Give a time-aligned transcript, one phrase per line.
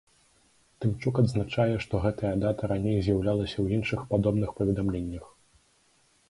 [0.85, 5.25] Тымчук адзначае, што гэтая дата раней з'яўлялася ў іншых падобных паведамленнях.